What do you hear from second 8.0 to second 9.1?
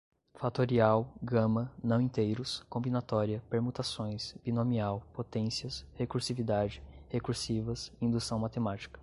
indução matemática